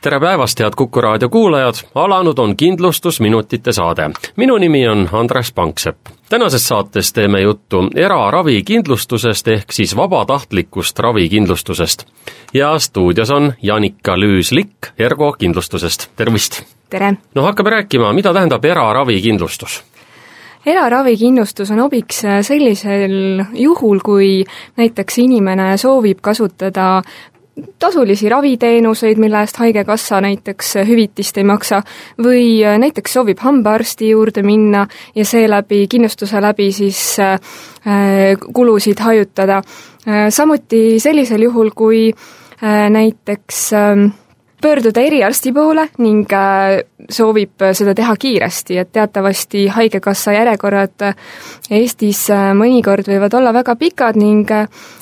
tere 0.00 0.20
päevast, 0.20 0.60
head 0.60 0.72
Kuku 0.76 1.00
raadio 1.00 1.28
kuulajad, 1.28 1.74
alanud 1.94 2.38
on 2.38 2.56
kindlustusminutite 2.56 3.72
saade. 3.72 4.10
minu 4.36 4.56
nimi 4.58 4.88
on 4.88 5.08
Andres 5.12 5.52
Panksepp. 5.52 6.06
tänases 6.28 6.68
saates 6.68 7.12
teeme 7.12 7.40
juttu 7.40 7.90
eraravikindlustusest 7.94 9.48
ehk 9.48 9.72
siis 9.72 9.96
vabatahtlikust 9.96 10.98
ravikindlustusest. 10.98 12.04
ja 12.54 12.78
stuudios 12.78 13.30
on 13.30 13.52
Janika 13.62 14.16
Lüüs-Likk 14.16 14.92
Ergo 14.98 15.32
kindlustusest, 15.32 16.10
tervist! 16.16 16.62
tere! 16.90 17.14
no 17.34 17.42
hakkame 17.42 17.70
rääkima, 17.70 18.12
mida 18.12 18.32
tähendab 18.32 18.64
eraravikindlustus 18.64 19.84
eraravikindlustus 20.66 21.70
on 21.70 21.80
abiks 21.80 22.22
sellisel 22.42 23.44
juhul, 23.52 23.98
kui 24.04 24.44
näiteks 24.76 25.18
inimene 25.18 25.76
soovib 25.76 26.18
kasutada 26.22 27.02
tasulisi 27.78 28.28
raviteenuseid, 28.28 29.18
mille 29.18 29.40
eest 29.40 29.56
Haigekassa 29.60 30.20
näiteks 30.20 30.74
hüvitist 30.88 31.38
ei 31.38 31.44
maksa, 31.44 31.82
või 32.22 32.60
näiteks 32.78 33.12
soovib 33.18 33.38
hambaarsti 33.42 34.10
juurde 34.10 34.42
minna 34.42 34.86
ja 35.14 35.24
seeläbi, 35.24 35.86
kindlustuse 35.90 36.40
läbi 36.40 36.70
siis 36.72 37.02
äh, 37.20 37.38
kulusid 38.52 39.00
hajutada. 39.00 39.62
Äh, 40.08 40.28
samuti 40.32 41.00
sellisel 41.00 41.42
juhul, 41.42 41.70
kui 41.76 42.08
äh, 42.10 42.88
näiteks 42.90 43.72
äh, 43.72 44.10
pöörduda 44.62 45.00
eriarsti 45.00 45.52
poole 45.52 45.88
ning 45.98 46.32
äh, 46.32 46.80
soovib 47.10 47.50
seda 47.76 47.94
teha 47.96 48.16
kiiresti, 48.16 48.78
et 48.78 48.92
teatavasti 48.92 49.66
Haigekassa 49.74 50.32
järjekorrad 50.36 51.02
äh, 51.06 51.14
Eestis 51.70 52.30
äh, 52.30 52.54
mõnikord 52.56 53.08
võivad 53.08 53.34
olla 53.38 53.52
väga 53.56 53.76
pikad 53.80 54.16
ning 54.20 54.50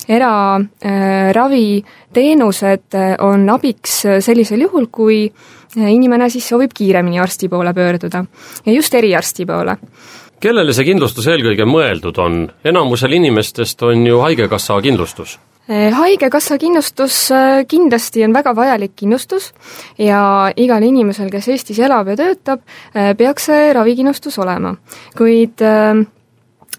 eraraviteenused 0.08 2.94
on 3.24 3.50
abiks 3.50 4.06
sellisel 4.24 4.60
juhul, 4.64 4.86
kui 4.92 5.32
inimene 5.77 6.30
siis 6.32 6.48
soovib 6.48 6.70
kiiremini 6.75 7.20
arsti 7.20 7.48
poole 7.48 7.75
pöörduda 7.75 8.25
ja 8.64 8.72
just 8.72 8.94
eriarsti 8.94 9.47
poole 9.47 9.77
kellele 10.41 10.72
see 10.72 10.84
kindlustus 10.88 11.27
eelkõige 11.28 11.64
mõeldud 11.69 12.19
on? 12.22 12.52
enamusel 12.64 13.12
inimestest 13.19 13.82
on 13.82 14.06
ju 14.06 14.19
Haigekassa 14.22 14.80
kindlustus 14.82 15.38
haigekassa 15.69 16.56
kindlustus 16.58 17.16
eh, 17.34 17.64
kindlasti 17.69 18.24
on 18.24 18.33
väga 18.36 18.55
vajalik 18.56 18.94
kindlustus 18.97 19.50
ja 20.00 20.20
igal 20.56 20.83
inimesel, 20.83 21.28
kes 21.33 21.48
Eestis 21.52 21.80
elab 21.84 22.08
ja 22.08 22.16
töötab, 22.16 22.62
eh, 22.94 23.12
peaks 23.19 23.50
see 23.50 23.72
ravikindlustus 23.77 24.38
olema. 24.38 24.77
kuid 25.16 25.60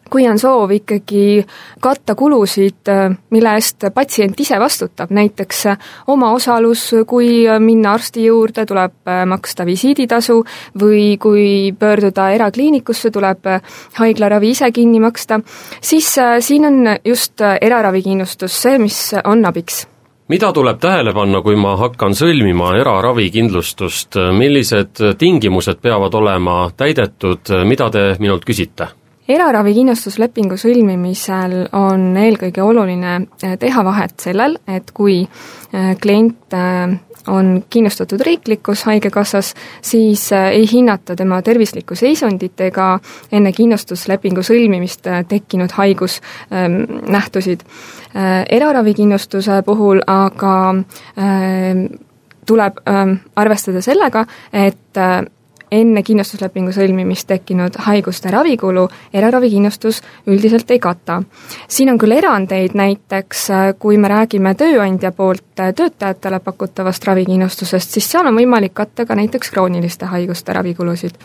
kui 0.09 0.27
on 0.27 0.39
soov 0.39 0.71
ikkagi 0.75 1.43
katta 1.81 2.15
kulusid, 2.15 2.89
mille 3.29 3.53
eest 3.57 3.89
patsient 3.93 4.39
ise 4.39 4.59
vastutab, 4.59 5.11
näiteks 5.15 5.65
omaosalus, 6.07 6.85
kui 7.07 7.45
minna 7.59 7.93
arsti 7.97 8.25
juurde, 8.25 8.65
tuleb 8.65 9.13
maksta 9.29 9.65
visiiditasu 9.65 10.39
või 10.81 11.17
kui 11.21 11.45
pöörduda 11.79 12.29
erakliinikusse, 12.37 13.11
tuleb 13.11 13.47
haiglaravi 13.99 14.55
ise 14.55 14.71
kinni 14.71 14.99
maksta, 14.99 15.39
siis 15.81 16.15
siin 16.39 16.65
on 16.65 16.95
just 17.05 17.41
eraravikindlustus 17.61 18.61
see, 18.61 18.77
mis 18.81 18.99
on 19.23 19.45
abiks. 19.45 19.85
Mida 20.29 20.51
tuleb 20.53 20.77
tähele 20.77 21.09
panna, 21.13 21.39
kui 21.41 21.55
ma 21.57 21.71
hakkan 21.79 22.13
sõlmima 22.13 22.75
eraravikindlustust, 22.77 24.19
millised 24.37 25.01
tingimused 25.17 25.81
peavad 25.81 26.13
olema 26.13 26.59
täidetud, 26.77 27.49
mida 27.65 27.89
te 27.89 28.03
minult 28.21 28.45
küsite? 28.45 28.91
Eraravikindlustuslepingu 29.29 30.57
sõlmimisel 30.57 31.67
on 31.77 32.17
eelkõige 32.17 32.63
oluline 32.65 33.13
eh, 33.43 33.55
teha 33.61 33.83
vahet 33.85 34.17
sellel, 34.21 34.57
et 34.67 34.89
kui 34.95 35.21
eh, 35.21 35.93
klient 36.01 36.57
eh, 36.57 36.97
on 37.29 37.51
kindlustatud 37.69 38.21
riiklikus 38.25 38.85
Haigekassas, 38.87 39.51
siis 39.85 40.23
ei 40.33 40.63
hinnata 40.71 41.13
tema 41.19 41.41
tervislikku 41.45 41.93
seisundit 41.99 42.61
ega 42.65 42.93
enne 43.35 43.51
kindlustuslepingu 43.53 44.41
sõlmimist 44.45 45.05
tekkinud 45.29 45.75
haigusnähtusid. 45.75 47.65
eraravikindlustuse 48.49 49.61
puhul 49.67 49.99
aga 50.07 50.55
tuleb 52.47 52.79
arvestada 53.35 53.81
sellega, 53.85 54.25
et 54.53 55.03
enne 55.71 56.03
kindlustuslepingu 56.03 56.71
sõlmimist 56.73 57.27
tekkinud 57.29 57.77
haiguste 57.85 58.31
ravikulu 58.33 58.87
eraravikindlustus 59.13 60.01
üldiselt 60.27 60.71
ei 60.71 60.79
kata. 60.79 61.21
siin 61.67 61.89
on 61.89 61.97
küll 61.97 62.11
erandeid, 62.17 62.73
näiteks 62.73 63.49
äh, 63.49 63.73
kui 63.79 63.97
me 63.97 64.07
räägime 64.07 64.55
tööandja 64.55 65.11
poolt 65.11 65.59
äh, 65.59 65.73
töötajatele 65.73 66.39
pakutavast 66.39 67.05
ravikindlustusest, 67.05 67.91
siis 67.91 68.11
seal 68.11 68.27
on 68.27 68.35
võimalik 68.35 68.73
katta 68.73 69.05
ka 69.05 69.15
näiteks 69.15 69.51
krooniliste 69.51 70.05
haiguste 70.05 70.53
ravikulusid, 70.53 71.17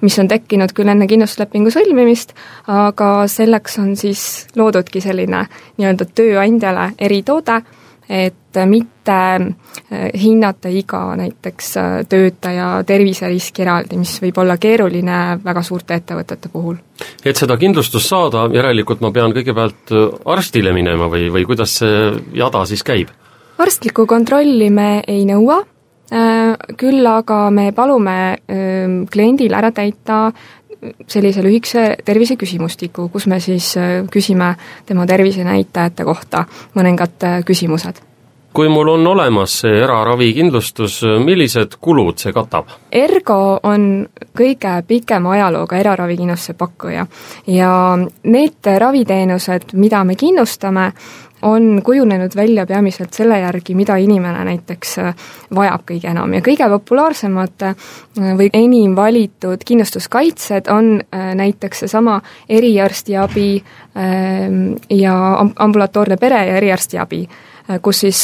mis 0.00 0.18
on 0.18 0.28
tekkinud 0.28 0.72
küll 0.76 0.88
enne 0.92 1.06
kindlustuslepingu 1.06 1.72
sõlmimist, 1.72 2.34
aga 2.66 3.26
selleks 3.30 3.78
on 3.78 3.96
siis 3.96 4.46
loodudki 4.56 5.00
selline 5.00 5.46
nii-öelda 5.76 6.08
tööandjale 6.14 6.90
eritoode, 6.98 7.62
et 8.08 8.34
mitte 8.66 9.18
äh, 9.36 10.08
hinnata 10.16 10.70
iga 10.72 11.00
näiteks 11.18 11.76
äh, 11.76 11.92
töötaja 12.08 12.70
terviseriski 12.86 13.62
eraldi, 13.66 13.98
mis 14.00 14.16
võib 14.22 14.40
olla 14.42 14.56
keeruline 14.60 15.20
väga 15.44 15.62
suurte 15.66 15.98
ettevõtete 16.00 16.50
puhul. 16.52 16.76
et 17.24 17.36
seda 17.36 17.56
kindlustust 17.60 18.08
saada, 18.08 18.48
järelikult 18.54 19.04
ma 19.04 19.12
pean 19.12 19.34
kõigepealt 19.36 19.92
äh, 19.92 20.18
arstile 20.32 20.72
minema 20.72 21.10
või, 21.12 21.30
või 21.32 21.46
kuidas 21.46 21.78
see 21.82 22.12
jada 22.34 22.64
siis 22.66 22.84
käib? 22.86 23.12
arstlikku 23.58 24.06
kontrolli 24.06 24.70
me 24.70 25.02
ei 25.08 25.24
nõua, 25.24 25.62
küll 26.78 27.06
aga 27.10 27.38
me 27.50 27.72
palume 27.74 28.36
kliendil 29.10 29.54
ära 29.58 29.72
täita 29.74 30.18
sellise 31.08 31.42
lühikese 31.42 31.96
terviseküsimustiku, 32.04 33.08
kus 33.12 33.26
me 33.26 33.40
siis 33.40 33.72
äh, 33.80 34.02
küsime 34.12 34.54
tema 34.86 35.06
tervisenäitajate 35.06 36.04
kohta 36.04 36.44
mõningad 36.76 37.24
äh, 37.24 37.40
küsimused 37.46 38.02
kui 38.56 38.68
mul 38.72 38.88
on 38.88 39.06
olemas 39.06 39.58
see 39.60 39.74
eraravikindlustus, 39.82 41.02
millised 41.24 41.76
kulud 41.80 42.16
see 42.22 42.32
katab? 42.32 42.70
Ergo 42.92 43.58
on 43.68 44.06
kõige 44.36 44.78
pikema 44.88 45.34
ajalooga 45.36 45.76
eraravikindlustuse 45.82 46.56
pakkuja. 46.56 47.04
Ja 47.52 47.70
need 48.24 48.72
raviteenused, 48.80 49.76
mida 49.76 50.00
me 50.08 50.16
kindlustame, 50.16 50.90
on 51.42 51.80
kujunenud 51.84 52.32
välja 52.36 52.66
peamiselt 52.66 53.12
selle 53.12 53.38
järgi, 53.38 53.74
mida 53.74 53.96
inimene 53.96 54.44
näiteks 54.44 54.98
äh, 54.98 55.26
vajab 55.54 55.84
kõige 55.90 56.10
enam. 56.10 56.32
Ja 56.34 56.40
kõige 56.44 56.68
populaarsemad 56.72 57.66
äh, 57.68 57.90
või 58.38 58.48
enim 58.56 58.96
valitud 58.96 59.64
kindlustuskaitsed 59.66 60.70
on 60.72 60.96
äh, 61.00 61.34
näiteks 61.36 61.84
seesama 61.84 62.20
eriarstiabi 62.48 63.50
ähm, 63.60 64.62
ja 64.90 65.16
ambulatoorne 65.56 66.16
pere- 66.16 66.46
ja 66.48 66.56
eriarstiabi, 66.56 67.26
kus 67.82 68.00
siis 68.04 68.20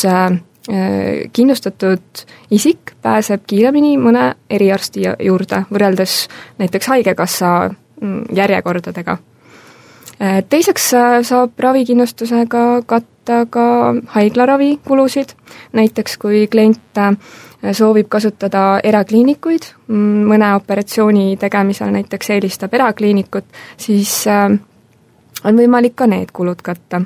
kindlustatud 1.33 2.23
isik 2.55 2.93
pääseb 3.03 3.43
kiiremini 3.51 3.97
mõne 3.99 4.29
eriarsti 4.51 5.03
juurde, 5.27 5.65
võrreldes 5.73 6.29
näiteks 6.63 6.87
Haigekassa 6.93 7.51
mm, 7.69 8.31
järjekordadega 8.39 9.19
Äh, 10.23 10.45
teiseks 10.49 10.93
äh, 10.95 11.21
saab 11.27 11.59
ravikindlustusega 11.59 12.83
katta 12.87 13.41
ka 13.51 13.65
haiglaravikulusid, 14.15 15.33
näiteks 15.75 16.15
kui 16.23 16.45
klient 16.53 17.01
äh, 17.01 17.17
soovib 17.75 18.07
kasutada 18.13 18.79
erakliinikuid, 18.87 19.67
mm, 19.89 20.29
mõne 20.31 20.53
operatsiooni 20.61 21.35
tegemisel 21.43 21.91
näiteks 21.97 22.31
eelistab 22.37 22.75
erakliinikut, 22.79 23.49
siis 23.77 24.15
on 24.31 25.59
võimalik 25.59 25.97
ka 25.99 26.07
need 26.07 26.31
kulud 26.31 26.63
katta. 26.63 27.03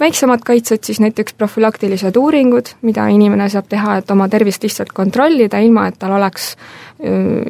Väiksemad 0.00 0.44
kaitsed 0.46 0.84
siis 0.84 1.00
näiteks 1.00 1.34
profülaktilised 1.38 2.16
uuringud, 2.16 2.74
mida 2.82 3.06
inimene 3.12 3.48
saab 3.48 3.68
teha, 3.68 3.96
et 4.00 4.10
oma 4.10 4.28
tervist 4.28 4.62
lihtsalt 4.62 4.92
kontrollida, 4.96 5.58
ilma 5.58 5.86
et 5.88 5.98
tal 5.98 6.16
oleks 6.16 6.54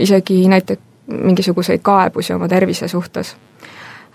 isegi 0.00 0.43
näiteks 0.49 0.82
mingisuguseid 1.11 1.81
kaebusi 1.82 2.32
oma 2.35 2.49
tervise 2.49 2.88
suhtes 2.88 3.35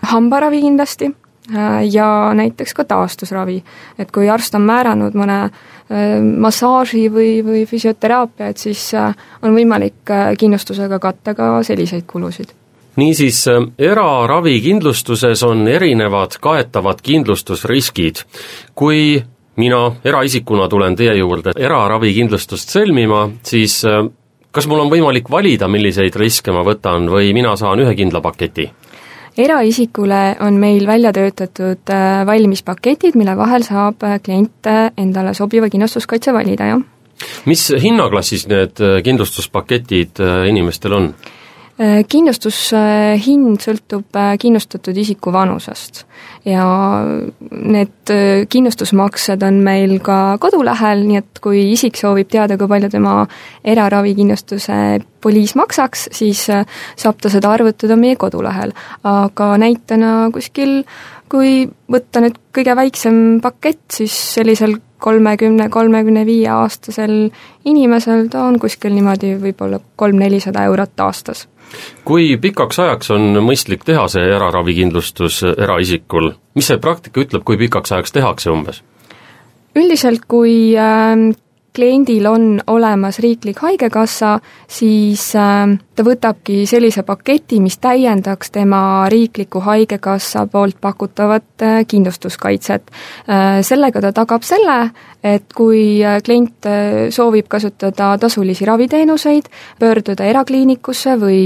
hambaravi 0.02 0.60
kindlasti 0.60 1.16
äh, 1.54 1.88
ja 1.92 2.30
näiteks 2.34 2.74
ka 2.74 2.84
taastusravi. 2.84 3.64
et 3.98 4.10
kui 4.10 4.30
arst 4.30 4.54
on 4.54 4.62
määranud 4.62 5.14
mõne 5.14 5.40
äh, 5.44 6.20
massaaži 6.38 7.08
või, 7.12 7.44
või 7.44 7.66
füsioteraapia, 7.66 8.48
et 8.48 8.56
siis 8.56 8.94
äh, 8.94 9.14
on 9.42 9.54
võimalik 9.54 10.14
kindlustusega 10.38 10.98
katta 10.98 11.34
ka 11.34 11.62
selliseid 11.62 12.04
kulusid 12.06 12.52
niisiis, 12.96 13.44
eraravikindlustuses 13.78 15.42
on 15.42 15.68
erinevad 15.68 16.38
kaetavad 16.40 17.02
kindlustusriskid. 17.02 18.22
kui 18.74 19.22
mina 19.56 19.92
eraisikuna 20.04 20.68
tulen 20.68 20.96
teie 20.96 21.14
juurde 21.16 21.52
eraravikindlustust 21.56 22.72
sõlmima, 22.76 23.30
siis 23.42 23.84
kas 24.50 24.66
mul 24.66 24.80
on 24.80 24.90
võimalik 24.90 25.30
valida, 25.30 25.68
milliseid 25.68 26.16
riske 26.16 26.52
ma 26.52 26.64
võtan 26.64 27.10
või 27.12 27.32
mina 27.36 27.56
saan 27.56 27.80
ühe 27.80 27.94
kindla 27.94 28.20
paketi? 28.20 28.70
eraisikule 29.38 30.36
on 30.40 30.54
meil 30.60 30.86
välja 30.86 31.12
töötatud 31.12 31.90
äh, 31.92 32.26
valmis 32.26 32.62
paketid, 32.62 33.16
mille 33.20 33.36
vahel 33.36 33.64
saab 33.66 34.04
äh, 34.04 34.18
klient 34.24 34.66
äh, 34.66 34.90
endale 34.96 35.34
sobiva 35.34 35.68
kindlustuskaitse 35.68 36.32
valida, 36.32 36.70
jah. 36.72 36.84
mis 37.44 37.68
hinnaklassis 37.82 38.46
need 38.48 38.80
kindlustuspaketid 39.04 40.20
inimestel 40.48 40.92
on? 40.92 41.10
Kindlustushind 41.76 43.60
sõltub 43.60 44.16
kindlustatud 44.40 44.96
isiku 44.96 45.28
vanusest 45.34 46.06
ja 46.48 46.64
need 47.50 48.12
kindlustusmaksed 48.48 49.42
on 49.44 49.58
meil 49.64 49.98
ka 50.04 50.38
kodulehel, 50.40 51.04
nii 51.04 51.20
et 51.20 51.42
kui 51.44 51.66
isik 51.74 51.98
soovib 52.00 52.30
teada, 52.32 52.56
kui 52.56 52.70
palju 52.70 52.88
tema 52.94 53.18
eraravikindlustuse 53.60 54.78
poliis 55.20 55.52
maksaks, 55.58 56.08
siis 56.16 56.46
saab 56.46 57.20
ta 57.20 57.32
seda 57.32 57.52
arvutada 57.52 57.98
meie 58.00 58.16
kodulehel. 58.16 58.72
aga 59.04 59.52
näitena 59.60 60.30
kuskil, 60.32 60.78
kui 61.28 61.66
võtta 61.92 62.22
nüüd 62.24 62.38
kõige 62.56 62.76
väiksem 62.78 63.40
pakett, 63.44 63.84
siis 63.92 64.16
sellisel 64.38 64.78
kolmekümne, 65.02 65.68
kolmekümne 65.68 66.24
viie 66.26 66.48
aastasel 66.48 67.28
inimesel 67.68 68.30
ta 68.32 68.46
on 68.48 68.56
kuskil 68.62 68.94
niimoodi 68.96 69.34
võib-olla 69.42 69.82
kolm-nelisada 70.00 70.64
eurot 70.70 71.04
aastas 71.04 71.44
kui 72.04 72.36
pikaks 72.40 72.78
ajaks 72.78 73.10
on 73.14 73.40
mõistlik 73.44 73.84
teha 73.84 74.06
see 74.08 74.26
eraravikindlustus 74.36 75.42
eraisikul, 75.56 76.32
mis 76.54 76.68
see 76.70 76.78
praktika 76.82 77.24
ütleb, 77.24 77.44
kui 77.46 77.58
pikaks 77.60 77.92
ajaks 77.92 78.14
tehakse 78.16 78.52
umbes? 78.52 78.82
üldiselt, 79.76 80.24
kui 80.30 80.72
äh, 80.78 81.16
kliendil 81.76 82.26
on 82.26 82.60
olemas 82.66 83.18
riiklik 83.18 83.60
haigekassa, 83.60 84.38
siis 84.68 85.28
äh, 85.36 85.74
ta 85.96 86.04
võtabki 86.06 86.62
sellise 86.68 87.04
paketi, 87.06 87.60
mis 87.60 87.76
täiendaks 87.82 88.52
tema 88.54 88.80
riikliku 89.12 89.60
haigekassa 89.64 90.46
poolt 90.52 90.80
pakutavat 90.80 91.64
äh, 91.66 91.82
kindlustuskaitset. 91.88 92.88
Äh, 93.28 93.60
sellega 93.66 94.00
ta 94.04 94.12
tagab 94.16 94.46
selle, 94.46 94.78
et 95.26 95.52
kui 95.56 95.98
klient 96.24 96.68
soovib 97.10 97.48
kasutada 97.50 98.12
tasulisi 98.22 98.64
raviteenuseid, 98.68 99.48
pöörduda 99.80 100.22
erakliinikusse 100.30 101.16
või 101.18 101.40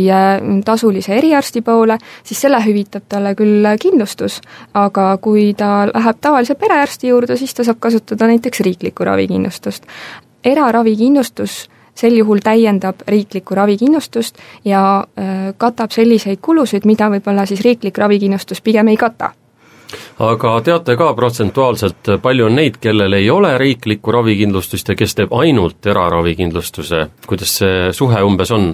tasulise 0.67 1.15
eriarsti 1.17 1.62
poole, 1.65 1.97
siis 2.27 2.43
selle 2.44 2.61
hüvitab 2.61 3.06
talle 3.09 3.32
küll 3.38 3.65
kindlustus, 3.81 4.43
aga 4.77 5.15
kui 5.25 5.55
ta 5.56 5.87
läheb 5.88 6.21
tavalise 6.21 6.59
perearsti 6.61 7.09
juurde, 7.09 7.38
siis 7.41 7.56
ta 7.56 7.65
saab 7.65 7.81
kasutada 7.81 8.29
näiteks 8.29 8.61
riiklikku 8.67 9.09
ravikindlustust 9.09 9.88
eraravikindlustus 10.45 11.67
sel 12.01 12.17
juhul 12.17 12.41
täiendab 12.45 13.03
riiklikku 13.09 13.55
ravikindlustust 13.55 14.39
ja 14.65 14.83
äh, 15.01 15.53
katab 15.59 15.93
selliseid 15.93 16.41
kulusid, 16.43 16.87
mida 16.89 17.11
võib-olla 17.13 17.47
siis 17.47 17.61
riiklik 17.67 17.99
ravikindlustus 17.99 18.61
pigem 18.65 18.89
ei 18.89 18.97
kata 19.01 19.35
aga 20.23 20.53
teate 20.65 20.97
ka 20.97 21.09
protsentuaalselt, 21.19 22.13
palju 22.23 22.47
on 22.47 22.55
neid, 22.61 22.79
kellel 22.83 23.17
ei 23.19 23.31
ole 23.31 23.57
riiklikku 23.59 24.13
ravikindlustust 24.15 24.93
ja 24.93 24.97
kes 24.99 25.17
teeb 25.19 25.35
ainult 25.35 25.87
eraravikindlustuse, 25.91 27.07
kuidas 27.27 27.57
see 27.63 27.91
suhe 27.97 28.23
umbes 28.27 28.55
on? 28.55 28.73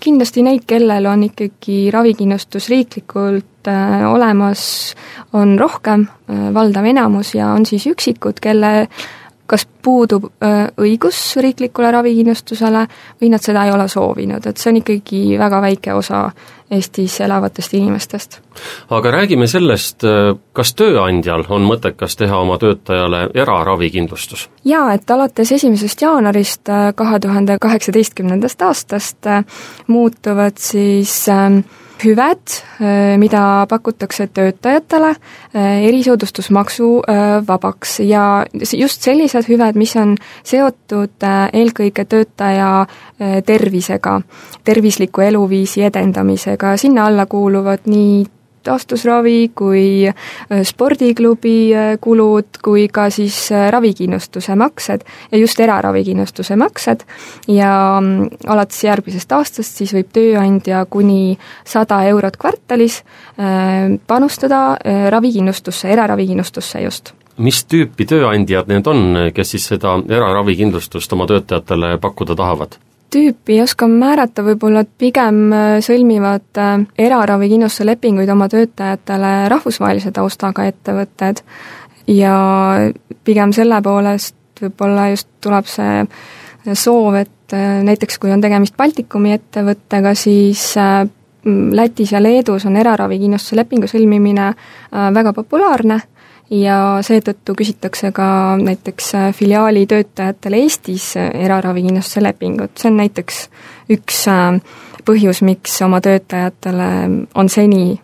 kindlasti 0.00 0.42
neid, 0.44 0.66
kellel 0.68 1.06
on 1.08 1.22
ikkagi 1.24 1.86
ravikindlustus 1.94 2.68
riiklikult 2.68 3.70
äh, 3.70 4.02
olemas, 4.10 4.94
on 5.32 5.54
rohkem 5.58 6.04
äh,, 6.04 6.48
valdav 6.54 6.84
enamus, 6.84 7.32
ja 7.34 7.48
on 7.54 7.64
siis 7.66 7.86
üksikud, 7.88 8.42
kelle 8.42 8.88
kas 9.46 9.66
puudub 9.82 10.28
õigus 10.80 11.18
riiklikule 11.42 11.90
ravikindlustusele 11.94 12.86
või 13.20 13.30
nad 13.30 13.42
seda 13.44 13.64
ei 13.66 13.72
ole 13.74 13.88
soovinud, 13.88 14.46
et 14.46 14.56
see 14.58 14.72
on 14.72 14.80
ikkagi 14.82 15.22
väga 15.38 15.60
väike 15.62 15.94
osa 15.94 16.28
Eestis 16.70 17.20
elavatest 17.22 17.74
inimestest. 17.78 18.40
aga 18.90 19.10
räägime 19.14 19.46
sellest, 19.46 20.02
kas 20.52 20.74
tööandjal 20.74 21.44
on 21.48 21.62
mõttekas 21.62 22.18
teha 22.18 22.40
oma 22.42 22.58
töötajale 22.58 23.28
eraravikindlustus? 23.34 24.48
jaa, 24.64 24.92
et 24.94 25.10
alates 25.10 25.52
esimesest 25.52 26.02
jaanuarist 26.02 26.66
kahe 26.94 27.20
tuhande 27.20 27.58
kaheksateistkümnendast 27.60 28.62
aastast 28.62 29.30
muutuvad 29.86 30.58
siis 30.58 31.28
äh, 31.28 31.62
hüved, 32.04 32.52
äh, 32.80 33.16
mida 33.18 33.66
pakutakse 33.68 34.26
töötajatele 34.26 35.10
äh, 35.10 35.84
erisoodustusmaksu 35.88 37.02
äh, 37.08 37.46
vabaks. 37.46 38.00
Ja 38.00 38.46
just 38.72 39.02
sellised 39.02 39.48
hüved, 39.48 39.76
mis 39.76 39.96
on 39.96 40.16
seotud 40.44 41.26
eelkõige 41.52 42.04
töötaja 42.04 42.86
tervisega, 43.46 44.20
tervisliku 44.64 45.22
eluviisi 45.24 45.82
edendamisega, 45.86 46.76
sinna 46.76 47.06
alla 47.08 47.24
kuuluvad 47.26 47.86
nii 47.88 48.24
taastusravi 48.66 49.50
kui 49.56 50.06
äh, 50.08 50.62
spordiklubi 50.66 51.56
äh, 51.74 51.90
kulud, 52.02 52.60
kui 52.64 52.86
ka 52.92 53.08
siis 53.14 53.38
äh, 53.54 53.68
ravikindlustuse 53.74 54.56
maksed 54.58 55.04
ja 55.32 55.40
just 55.40 55.60
eraravikindlustuse 55.60 56.56
maksed 56.60 57.06
ja 57.48 57.72
mm, 58.00 58.48
alates 58.52 58.82
järgmisest 58.84 59.36
aastast 59.36 59.82
siis 59.82 59.94
võib 59.96 60.10
tööandja 60.14 60.84
kuni 60.90 61.36
sada 61.66 62.02
eurot 62.10 62.36
kvartalis 62.40 63.02
panustada 64.06 64.60
ravikindlustusse, 65.12 65.88
eraravikindlustusse 65.92 66.80
just 66.84 67.12
mis 67.42 67.62
tüüpi 67.68 68.06
tööandjad 68.08 68.70
need 68.70 68.88
on, 68.88 69.02
kes 69.36 69.54
siis 69.54 69.68
seda 69.74 69.96
eraravikindlustust 70.08 71.12
oma 71.12 71.28
töötajatele 71.30 71.96
pakkuda 72.02 72.36
tahavad? 72.38 72.78
Tüüpi 73.10 73.56
ei 73.56 73.62
oska 73.62 73.88
määrata, 73.90 74.44
võib-olla 74.46 74.84
pigem 74.98 75.52
äh, 75.54 75.76
sõlmivad 75.84 76.60
äh, 76.60 76.72
eraravikindlustuse 77.06 77.86
lepinguid 77.86 78.30
oma 78.32 78.48
töötajatele 78.52 79.32
rahvusvahelise 79.52 80.12
taustaga 80.16 80.66
ettevõtted. 80.70 81.42
Ja 82.10 82.34
pigem 83.26 83.52
selle 83.54 83.80
poolest 83.82 84.36
võib-olla 84.62 85.10
just 85.12 85.28
tuleb 85.44 85.66
see 85.70 86.04
soov, 86.74 87.18
et 87.22 87.56
äh, 87.56 87.80
näiteks 87.86 88.18
kui 88.22 88.34
on 88.34 88.44
tegemist 88.44 88.76
Baltikumi 88.76 89.36
ettevõttega, 89.36 90.14
siis 90.18 90.74
Lätis 91.46 92.10
ja 92.10 92.18
Leedus 92.18 92.64
on 92.66 92.74
eraravikindlustuse 92.74 93.54
lepingu 93.60 93.86
sõlmimine 93.86 94.48
väga 95.14 95.30
populaarne 95.32 96.00
ja 96.50 96.78
seetõttu 97.02 97.54
küsitakse 97.58 98.12
ka 98.14 98.28
näiteks 98.60 99.14
äh, 99.18 99.28
filiaali 99.34 99.86
töötajatele 99.86 100.62
Eestis 100.62 101.12
äh, 101.16 101.30
eraravikindlustuse 101.46 102.22
lepingut, 102.22 102.76
see 102.78 102.90
on 102.90 103.00
näiteks 103.00 103.40
üks 103.96 104.22
äh, 104.30 104.60
põhjus, 105.06 105.42
miks 105.46 105.78
oma 105.86 106.00
töötajatele 106.02 106.90
on 107.34 107.48
seni 107.48 108.00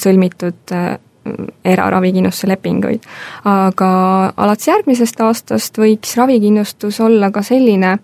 sõlmitud 0.00 0.72
eraravikindlustuse 1.66 2.48
lepinguid. 2.48 3.02
aga 3.44 3.88
alates 4.32 4.70
järgmisest 4.70 5.20
aastast 5.20 5.76
võiks 5.76 6.14
ravikindlustus 6.16 7.02
olla 7.04 7.28
ka 7.34 7.42
selline 7.44 7.98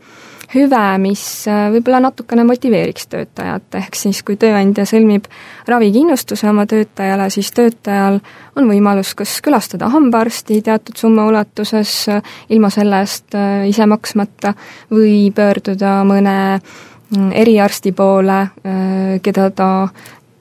hüve, 0.54 0.82
mis 1.02 1.22
äh, 1.50 1.66
võib-olla 1.74 2.00
natukene 2.06 2.44
motiveeriks 2.46 3.08
töötajat, 3.12 3.66
ehk 3.80 3.98
siis 3.98 4.22
kui 4.26 4.36
tööandja 4.40 4.86
sõlmib 4.88 5.26
ravikindlustuse 5.70 6.48
oma 6.50 6.66
töötajale, 6.70 7.28
siis 7.34 7.50
töötajal 7.56 8.20
on 8.58 8.70
võimalus 8.70 9.14
kas 9.18 9.36
külastada 9.44 9.90
hambaarsti 9.92 10.60
teatud 10.64 10.98
summa 11.00 11.26
ulatuses 11.30 11.92
äh, 12.12 12.34
ilma 12.54 12.70
selle 12.74 13.02
eest 13.04 13.36
äh, 13.38 13.66
ise 13.70 13.86
maksmata 13.90 14.54
või 14.92 15.28
pöörduda 15.34 16.00
mõne 16.08 16.38
mm, 16.56 17.30
eriarsti 17.44 17.92
poole, 17.92 18.40
keda 19.22 19.50
ta 19.54 19.68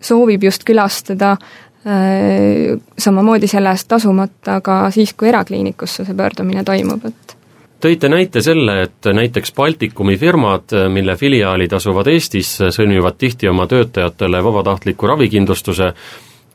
soovib 0.03 0.43
just 0.43 0.65
külastada, 0.67 1.35
samamoodi 1.83 3.47
selle 3.51 3.73
eest 3.75 3.89
tasumata 3.91 4.61
ka 4.63 4.77
siis, 4.95 5.11
kui 5.19 5.27
erakliinikusse 5.27 6.05
see 6.07 6.15
pöördumine 6.15 6.63
toimub, 6.63 7.03
et 7.09 7.35
tõite 7.83 8.09
näite 8.11 8.41
selle, 8.41 8.77
et 8.87 9.09
näiteks 9.13 9.51
Baltikumi 9.55 10.15
firmad, 10.17 10.71
mille 10.89 11.15
filiaalid 11.19 11.73
asuvad 11.75 12.07
Eestis, 12.13 12.55
sõlmivad 12.71 13.17
tihti 13.19 13.49
oma 13.51 13.67
töötajatele 13.67 14.43
vabatahtliku 14.43 15.07
ravikindlustuse. 15.11 15.93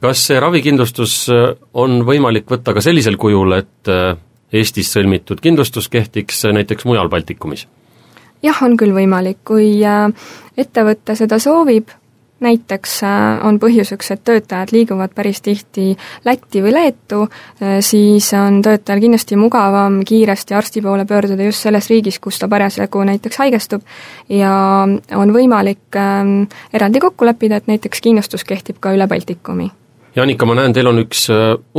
kas 0.01 0.27
see 0.27 0.41
ravikindlustus 0.41 1.27
on 1.75 2.03
võimalik 2.07 2.47
võtta 2.51 2.75
ka 2.75 2.81
sellisel 2.81 3.17
kujul, 3.17 3.53
et 3.53 3.93
Eestis 4.53 4.93
sõlmitud 4.93 5.41
kindlustus 5.41 5.89
kehtiks 5.89 6.45
näiteks 6.45 6.85
mujal 6.85 7.09
Baltikumis? 7.09 7.67
jah, 8.43 8.63
on 8.63 8.77
küll 8.77 8.95
võimalik, 8.95 9.43
kui 9.45 9.83
ettevõte 10.57 11.17
seda 11.19 11.39
soovib, 11.43 11.91
näiteks 12.41 13.03
äh, 13.03 13.47
on 13.47 13.59
põhjuseks, 13.63 14.13
et 14.15 14.23
töötajad 14.25 14.73
liiguvad 14.73 15.15
päris 15.15 15.41
tihti 15.43 15.91
Lätti 16.25 16.63
või 16.63 16.75
Leetu, 16.75 17.25
äh, 17.63 17.79
siis 17.85 18.31
on 18.39 18.61
töötajal 18.63 19.03
kindlasti 19.03 19.39
mugavam 19.41 20.01
kiiresti 20.07 20.55
arsti 20.55 20.83
poole 20.85 21.07
pöörduda 21.09 21.49
just 21.49 21.67
selles 21.67 21.91
riigis, 21.91 22.21
kus 22.23 22.39
ta 22.39 22.49
parasjagu 22.49 23.03
näiteks 23.09 23.43
haigestub 23.43 23.83
ja 24.29 24.53
on 25.17 25.35
võimalik 25.35 25.99
ähm, 25.99 26.47
eraldi 26.73 27.03
kokku 27.03 27.27
leppida, 27.27 27.59
et 27.59 27.71
näiteks 27.71 28.01
kindlustus 28.05 28.47
kehtib 28.47 28.79
ka 28.81 28.95
üle 28.95 29.09
Baltikumi 29.11 29.71
Janika, 30.17 30.47
ma 30.49 30.55
näen, 30.59 30.73
teil 30.75 30.89
on 30.89 30.99
üks 31.05 31.29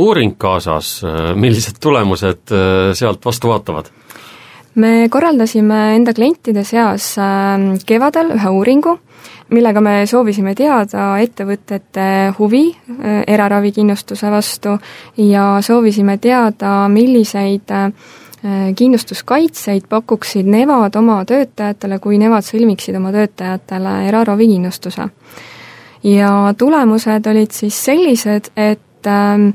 uuring 0.00 0.36
kaasas, 0.40 1.00
millised 1.36 1.80
tulemused 1.82 2.52
sealt 2.96 3.26
vastu 3.26 3.50
vaatavad? 3.50 3.90
me 4.74 5.08
korraldasime 5.10 5.96
enda 5.96 6.14
klientide 6.14 6.64
seas 6.64 7.12
ähm, 7.18 7.72
kevadel 7.86 8.34
ühe 8.36 8.52
uuringu, 8.54 8.98
millega 9.50 9.80
me 9.82 9.94
soovisime 10.06 10.54
teada 10.58 11.12
ettevõtete 11.22 12.06
huvi 12.38 12.64
äh, 12.70 13.20
eraravikindlustuse 13.26 14.30
vastu 14.30 14.76
ja 15.16 15.52
soovisime 15.64 16.18
teada, 16.18 16.88
milliseid 16.92 17.70
äh, 17.74 17.92
kindlustuskaitseid 18.76 19.88
pakuksid 19.88 20.48
nemad 20.48 20.96
oma 20.96 21.20
töötajatele, 21.28 21.98
kui 22.00 22.18
nemad 22.18 22.46
sõlmiksid 22.46 22.96
oma 22.96 23.12
töötajatele 23.12 23.96
eraravikindlustuse. 24.08 25.08
ja 26.02 26.54
tulemused 26.58 27.26
olid 27.26 27.50
siis 27.52 27.84
sellised, 27.84 28.48
et 28.56 29.06
ähm, 29.06 29.50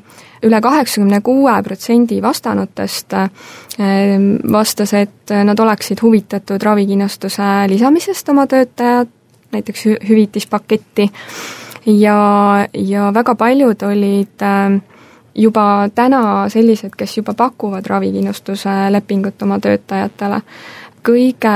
üle 0.46 0.62
kaheksakümne 0.62 1.22
kuue 1.26 1.56
protsendi 1.64 2.22
vastanutest 2.22 3.14
ehm, 3.18 4.30
vastas, 4.52 4.94
et 4.94 5.34
nad 5.44 5.60
oleksid 5.60 6.02
huvitatud 6.02 6.64
ravikindlustuse 6.64 7.44
lisamisest 7.72 8.30
oma 8.30 8.46
töötajad, 8.48 9.10
näiteks 9.56 9.86
hüvitispaketti, 10.10 11.10
ja, 11.86 12.20
ja 12.74 13.12
väga 13.14 13.36
paljud 13.36 13.84
olid 13.84 14.42
ehm, 14.42 14.78
juba 15.36 15.90
täna 15.96 16.50
sellised, 16.50 16.96
kes 16.98 17.18
juba 17.18 17.34
pakuvad 17.34 17.86
ravikindlustuse 17.88 18.70
lepingut 18.90 19.42
oma 19.42 19.60
töötajatele. 19.60 20.42
kõige 21.06 21.56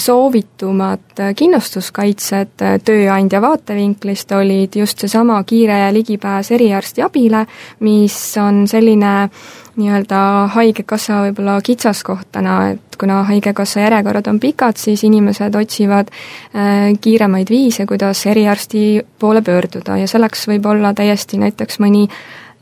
soovitumad 0.00 1.20
kindlustuskaitsed 1.36 2.62
tööandja 2.84 3.40
vaatevinklist 3.44 4.32
olid 4.32 4.78
just 4.80 5.04
seesama 5.04 5.42
kiire 5.44 5.76
ligipääs 5.92 6.52
eriarstiabile, 6.56 7.44
mis 7.84 8.16
on 8.40 8.62
selline 8.68 9.12
nii-öelda 9.78 10.20
Haigekassa 10.54 11.20
võib-olla 11.26 11.58
kitsaskoht 11.62 12.32
täna, 12.34 12.56
et 12.72 12.98
kuna 12.98 13.22
Haigekassa 13.28 13.84
järjekorrad 13.84 14.26
on 14.32 14.40
pikad, 14.42 14.80
siis 14.80 15.04
inimesed 15.06 15.54
otsivad 15.54 16.10
äh, 16.10 16.90
kiiremaid 17.00 17.50
viise, 17.50 17.86
kuidas 17.86 18.24
eriarsti 18.26 19.04
poole 19.18 19.42
pöörduda 19.42 20.00
ja 20.00 20.08
selleks 20.10 20.48
võib 20.50 20.66
olla 20.66 20.94
täiesti 20.94 21.38
näiteks 21.38 21.78
mõni 21.84 22.08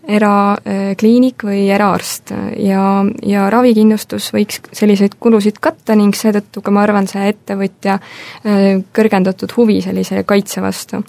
erakliinik 0.06 1.44
või 1.46 1.66
eraarst. 1.74 2.32
Ja, 2.62 3.04
ja 3.26 3.48
ravikindlustus 3.50 4.30
võiks 4.34 4.60
selliseid 4.76 5.16
kulusid 5.20 5.58
katta 5.62 5.96
ning 5.98 6.14
seetõttu 6.16 6.62
ka 6.62 6.74
ma 6.74 6.84
arvan, 6.86 7.08
see 7.10 7.26
ettevõtja 7.32 7.98
äh, 7.98 8.66
kõrgendatud 8.94 9.52
huvi 9.56 9.80
sellise 9.84 10.22
kaitse 10.24 10.62
vastu. 10.62 11.02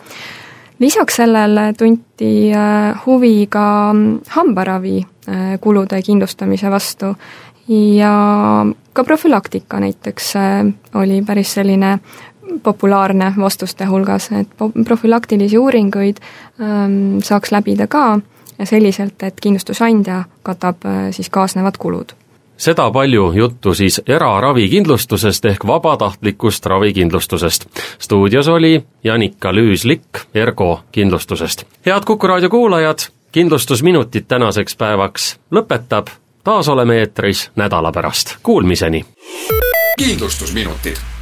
lisaks 0.79 1.15
sellele 1.15 1.73
tunti 1.73 2.53
äh, 2.53 3.05
huvi 3.05 3.47
ka 3.49 3.93
hambaravi 4.35 4.97
äh, 5.01 5.59
kulude 5.61 6.01
kindlustamise 6.01 6.71
vastu. 6.71 7.15
Ja 7.67 8.65
ka 8.93 9.03
profülaktika 9.03 9.79
näiteks 9.79 10.33
oli 10.95 11.21
päris 11.21 11.53
selline 11.53 11.99
populaarne 12.63 13.33
vastuste 13.37 13.85
hulgas, 13.85 14.29
et 14.31 14.47
profülaktilisi 14.87 15.57
uuringuid 15.57 16.21
ähm, 16.61 17.19
saaks 17.19 17.51
läbida 17.51 17.87
ka 17.91 18.19
selliselt, 18.63 19.23
et 19.23 19.41
kindlustusandja 19.41 20.23
katab 20.43 20.85
äh, 20.85 21.11
siis 21.11 21.29
kaasnevad 21.29 21.77
kulud 21.79 22.15
seda 22.57 22.91
palju 22.91 23.31
juttu 23.35 23.73
siis 23.73 24.01
eraravikindlustusest 24.07 25.45
ehk 25.45 25.67
vabatahtlikust 25.67 26.65
ravikindlustusest. 26.65 27.65
stuudios 27.99 28.47
oli 28.47 28.83
Janika 29.03 29.51
Lüüs-Likk 29.51 30.25
Ergo 30.33 30.79
kindlustusest. 30.91 31.63
head 31.85 32.03
Kuku 32.05 32.27
raadio 32.27 32.49
kuulajad, 32.49 32.99
kindlustusminutid 33.31 34.25
tänaseks 34.27 34.75
päevaks 34.75 35.39
lõpetab, 35.51 36.07
taas 36.43 36.67
oleme 36.67 36.99
eetris 36.99 37.51
nädala 37.55 37.91
pärast, 37.91 38.35
kuulmiseni! 38.43 39.05
kindlustusminutid 39.97 41.16